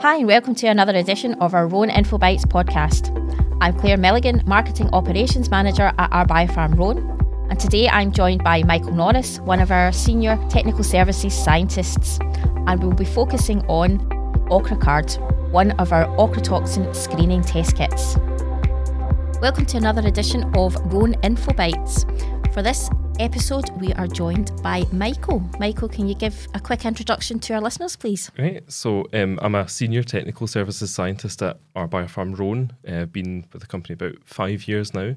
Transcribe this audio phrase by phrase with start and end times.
[0.00, 3.10] Hi, and welcome to another edition of our Rhône InfoBites podcast.
[3.60, 8.92] I'm Claire Milligan, Marketing Operations Manager at R-Biopharm Rhône, and today I'm joined by Michael
[8.92, 12.20] Norris, one of our Senior Technical Services Scientists,
[12.68, 13.98] and we'll be focusing on
[14.50, 18.16] OCHRACARD, one of our ochratoxin screening test kits.
[19.42, 22.54] Welcome to another edition of Rhône InfoBites.
[22.54, 22.88] For this
[23.18, 25.40] episode, we are joined by Michael.
[25.58, 28.30] Michael, can you give a quick introduction to our listeners, please?
[28.38, 28.62] Right.
[28.70, 32.70] So um, I'm a senior technical services scientist at R-Biopharm Rhône.
[32.86, 35.14] Uh, been with the company about five years now.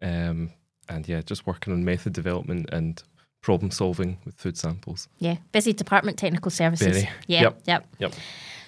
[0.00, 0.50] Um,
[0.88, 3.02] and yeah, just working on method development and
[3.42, 5.08] problem solving with food samples.
[5.18, 7.02] Yeah, busy department, technical services.
[7.02, 7.10] Very.
[7.26, 7.62] Yeah, Yep.
[7.66, 7.86] yep.
[7.98, 8.12] Yep.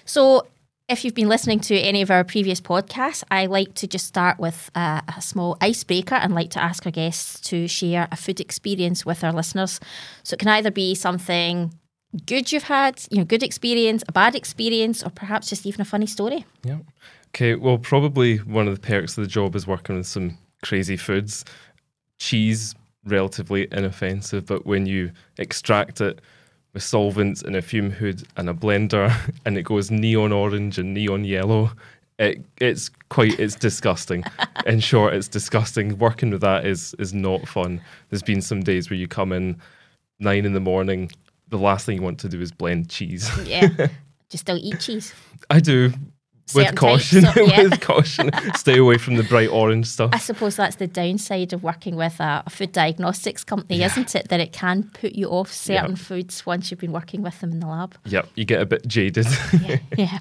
[0.05, 0.47] So,
[0.87, 4.37] if you've been listening to any of our previous podcasts, I like to just start
[4.39, 8.39] with a, a small icebreaker and like to ask our guests to share a food
[8.39, 9.79] experience with our listeners.
[10.23, 11.73] So, it can either be something
[12.27, 15.85] good you've had, you know, good experience, a bad experience, or perhaps just even a
[15.85, 16.45] funny story.
[16.63, 16.79] Yeah.
[17.29, 17.55] Okay.
[17.55, 21.45] Well, probably one of the perks of the job is working with some crazy foods.
[22.19, 26.21] Cheese, relatively inoffensive, but when you extract it
[26.75, 29.11] with solvents and a fume hood and a blender
[29.45, 31.71] and it goes neon orange and neon yellow,
[32.19, 34.23] it, it's quite it's disgusting.
[34.67, 35.97] in short, it's disgusting.
[35.97, 37.81] Working with that is is not fun.
[38.09, 39.59] There's been some days where you come in
[40.19, 41.11] nine in the morning.
[41.49, 43.29] The last thing you want to do is blend cheese.
[43.47, 43.87] Yeah.
[44.29, 45.13] Just don't eat cheese?
[45.49, 45.93] I do.
[46.53, 47.63] With caution, of- yeah.
[47.63, 50.11] with caution, stay away from the bright orange stuff.
[50.13, 53.87] I suppose that's the downside of working with a, a food diagnostics company, Yeah.
[53.87, 54.29] isn't it?
[54.29, 55.95] That it can put you off certain Yeah.
[55.97, 57.95] foods once you've been working with them in the lab.
[58.05, 59.25] Yep, you get a bit jaded.
[59.59, 60.19] Yeah, yeah.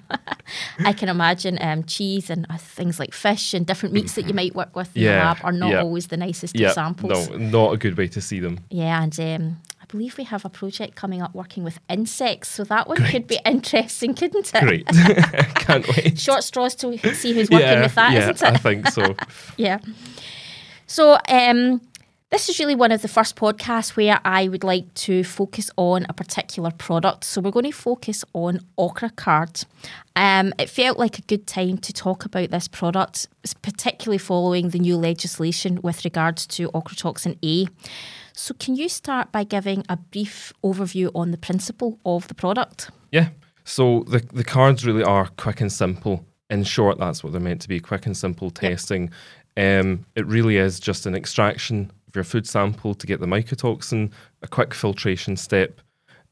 [0.78, 4.32] I can imagine um, cheese and uh, things like fish and different meats that you
[4.34, 7.28] might work with in the lab are not always the nicest samples.
[7.30, 8.60] no, not a good way to see them.
[8.70, 9.56] Yeah, and um,
[9.94, 13.38] believe we have a project coming up working with insects, so that one could be
[13.46, 14.60] interesting, couldn't it?
[14.60, 14.86] Great,
[15.54, 16.18] can't wait.
[16.18, 18.42] Short straws to see who's working yeah, with that, yeah, not it?
[18.42, 19.14] I think so.
[19.56, 19.78] Yeah.
[20.88, 21.80] So, um,
[22.30, 26.06] this is really one of the first podcasts where I would like to focus on
[26.08, 27.22] a particular product.
[27.22, 29.64] So, we're going to focus on OCHRACARD.
[30.16, 33.28] Um, it felt like a good time to talk about this product,
[33.62, 37.68] particularly following the new legislation with regards to ochratoxin A.
[38.36, 42.90] So, can you start by giving a brief overview on the principle of the product?
[43.12, 43.28] Yeah.
[43.64, 46.26] So the the cards really are quick and simple.
[46.50, 49.10] In short, that's what they're meant to be: quick and simple testing.
[49.56, 54.10] Um, it really is just an extraction of your food sample to get the mycotoxin,
[54.42, 55.80] a quick filtration step,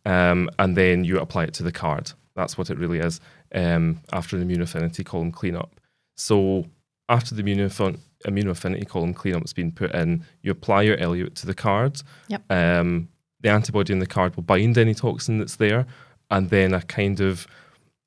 [0.05, 2.11] um, and then you apply it to the card.
[2.35, 3.21] That's what it really is.
[3.55, 5.79] Um, after the immunoaffinity column cleanup.
[6.17, 6.67] So
[7.09, 11.55] after the immunoaffin- immunoaffinity column cleanup's been put in, you apply your elute to the
[11.55, 12.01] card.
[12.29, 12.43] Yep.
[12.51, 13.09] Um,
[13.41, 15.87] the antibody in the card will bind any toxin that's there,
[16.31, 17.47] and then a kind of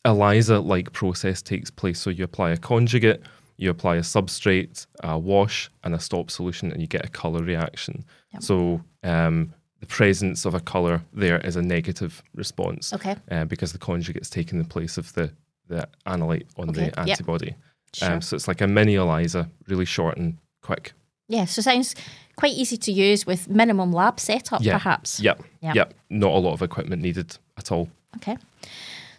[0.05, 1.99] ELISA-like process takes place.
[1.99, 3.21] So you apply a conjugate,
[3.57, 7.43] you apply a substrate, a wash, and a stop solution, and you get a color
[7.43, 8.05] reaction.
[8.33, 8.43] Yep.
[8.43, 13.15] So um, the presence of a color there is a negative response Okay.
[13.31, 15.31] uh, because the conjugate's taking the place of the
[15.67, 17.17] the analyte on Okay, the yep.
[17.95, 18.13] Sure.
[18.13, 20.93] Um, so it's like a mini ELISA, really short and quick.
[21.27, 21.95] yeah, so sounds
[22.35, 24.73] quite easy to use with minimum lab setup, Yeah.
[24.73, 25.19] perhaps.
[25.19, 25.41] Yep.
[25.61, 25.75] Yep.
[25.75, 25.93] Yep.
[26.09, 27.89] Not a lot of equipment needed at all.
[28.17, 28.37] Okay.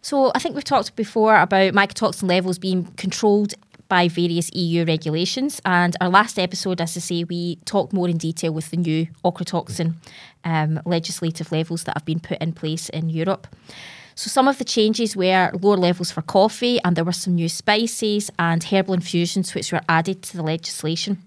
[0.03, 3.55] So I think we've talked before about mycotoxin levels being controlled
[3.89, 5.61] by various EU regulations.
[5.65, 9.07] And our last episode, as I say, we talked more in detail with the new
[9.25, 9.95] ochratoxin
[10.45, 13.47] um, legislative levels that have been put in place in Europe.
[14.16, 17.50] So some of the changes were lower levels for coffee, and there were some new
[17.50, 21.22] spices and herbal infusions which were added to the legislation.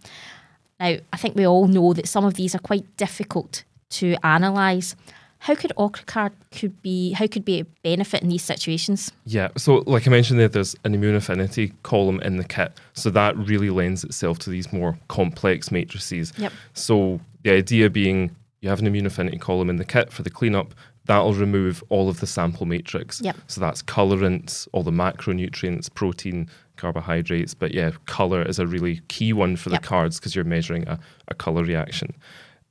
[0.80, 4.96] Now, I think we all know that some of these are quite difficult to analyse.
[5.38, 9.12] How could OCHRACARD could be how could be a benefit in these situations?
[9.24, 9.50] Yeah.
[9.56, 12.74] So, like I mentioned there, there's an immunoaffinity column in the kit.
[12.94, 16.34] So that really lends itself to these more complex matrices.
[16.38, 16.52] Yep.
[16.74, 20.74] So the idea being you have an immunoaffinity column in the kit for the cleanup.
[21.10, 23.20] That'll remove all of the sample matrix.
[23.22, 23.36] Yep.
[23.48, 26.48] So that's colorants, all the macronutrients, protein,
[26.78, 27.56] carbohydrates.
[27.56, 29.82] But yeah, color is a really key one for Yep.
[29.82, 32.16] the cards because you're measuring a, a color reaction.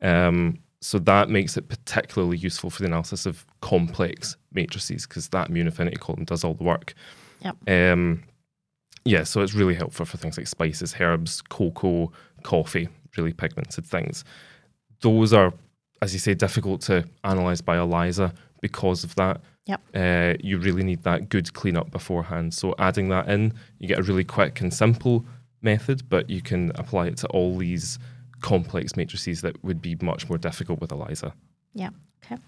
[0.03, 5.51] Um, so that makes it particularly useful for the analysis of complex matrices because that
[5.51, 6.95] immunoaffinity column does all the work.
[7.43, 7.57] Yep.
[7.69, 8.23] Um,
[9.05, 12.12] yeah, so it's really helpful for things like spices, herbs, cocoa,
[12.45, 14.23] coffee, really pigmented things.
[15.01, 15.53] Those are,
[16.03, 19.41] as you say, difficult to analyze by ELISA because of that.
[19.67, 19.81] Yep.
[19.95, 22.55] Uh, you really need that good cleanup beforehand.
[22.55, 25.27] So adding that in, you get a really quick and simple
[25.62, 27.99] method, but you can apply it to all these
[28.41, 31.35] complex matrices that would be much more difficult with ELISA.
[31.75, 31.91] Yeah.
[32.25, 32.41] Okay.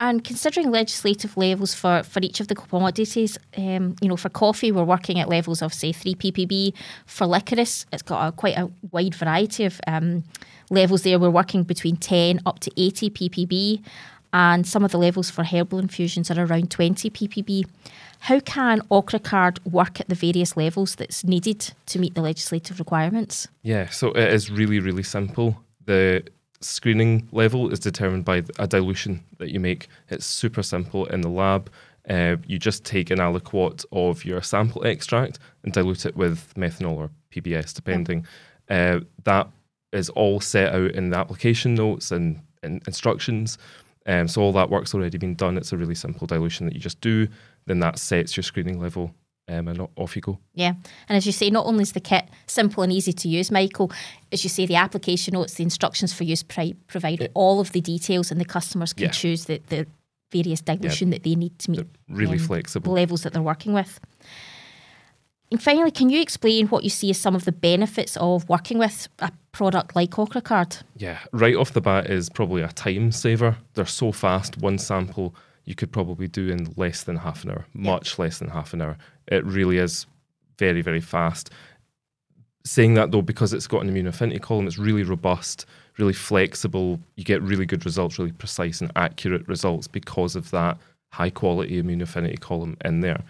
[0.00, 4.72] And considering legislative levels for, for each of the commodities, um, you know, for coffee,
[4.72, 6.72] we're working at levels of, say, 3 ppb.
[7.04, 10.24] For licorice, it's got a, quite a wide variety of um,
[10.70, 11.18] levels there.
[11.18, 13.84] We're working between 10 up to 80 ppb.
[14.32, 17.66] And some of the levels for herbal infusions are around 20 ppb.
[18.20, 23.48] How can OCHRACARD work at the various levels that's needed to meet the legislative requirements?
[23.62, 25.62] Yeah, so it is really, really simple.
[25.84, 26.24] The
[26.60, 29.88] screening level is determined by a dilution that you make.
[30.08, 31.70] It's super simple in the lab.
[32.08, 36.96] Uh, you just take an aliquot of your sample extract and dilute it with methanol
[36.96, 38.26] or PBS, depending.
[38.68, 39.48] Uh, that
[39.92, 43.58] is all set out in the application notes and, and instructions.
[44.06, 45.56] Um, so all that work's already been done.
[45.56, 47.28] It's a really simple dilution that you just do.
[47.66, 49.14] Then that sets your screening level
[49.50, 50.38] um, and off you go.
[50.54, 50.74] Yeah,
[51.08, 53.90] and as you say, not only is the kit simple and easy to use, Michael,
[54.32, 57.80] as you say, the application notes, the instructions for use pri- provide all of the
[57.80, 59.10] details, and the customers can yeah.
[59.10, 59.86] choose the, the
[60.32, 61.16] various dilution yeah.
[61.16, 61.86] that they need to meet.
[62.08, 63.98] Really um, flexible levels that they're working with.
[65.50, 68.78] And finally, can you explain what you see as some of the benefits of working
[68.78, 70.82] with a product like OCHRACARD?
[70.96, 73.56] Yeah, right off the bat is probably a time saver.
[73.74, 74.58] They're so fast.
[74.58, 78.48] One sample you could probably do in less than half an hour, much less than
[78.48, 78.96] half an hour.
[79.30, 80.06] It really is
[80.58, 81.50] very, very fast.
[82.64, 85.66] Saying that though, because it's got an immunoaffinity column, it's really robust,
[85.98, 87.00] really flexible.
[87.16, 90.76] You get really good results, really precise and accurate results because of that
[91.12, 93.22] high quality immunoaffinity column in there.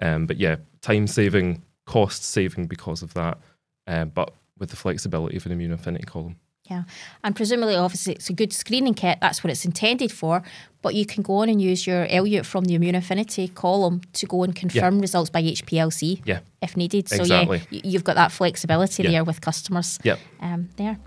[0.00, 3.38] Um, but yeah, time saving, cost saving because of that,
[3.86, 6.36] um, but with the flexibility of an immunoaffinity column.
[6.70, 6.84] Yeah,
[7.24, 9.18] and presumably, obviously, it's a good screening kit.
[9.20, 10.42] That's what it's intended for.
[10.80, 14.44] But you can go on and use your elute from the immunoaffinity column to go
[14.44, 15.00] and confirm yeah.
[15.00, 17.08] results by HPLC, yeah, if needed.
[17.08, 17.62] So exactly.
[17.70, 19.10] yeah, you've got that flexibility yeah.
[19.10, 19.98] there with customers.
[20.04, 20.20] Yep.
[20.40, 20.98] Um, there.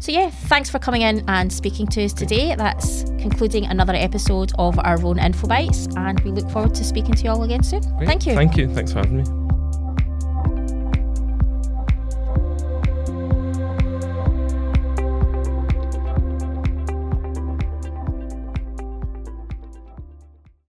[0.00, 2.56] So yeah, thanks for coming in and speaking to us today.
[2.56, 7.14] That's concluding another episode of our Rhône Info Bites, and we look forward to speaking
[7.14, 7.82] to you all again soon.
[7.98, 8.08] Great.
[8.08, 8.34] Thank you.
[8.34, 8.68] Thank you.
[8.74, 9.41] Thanks for having me.